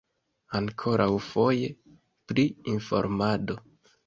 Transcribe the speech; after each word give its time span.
Ankoraŭfoje 0.59 1.57
pri 2.33 2.47
informado. 2.75 3.61